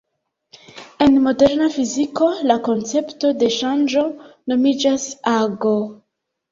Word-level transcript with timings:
En 1.05 1.19
moderna 1.25 1.67
fiziko, 1.75 2.31
la 2.53 2.57
koncepto 2.71 3.35
de 3.45 3.53
ŝanĝo 3.61 4.09
nomiĝas 4.55 5.11
ago. 5.39 5.81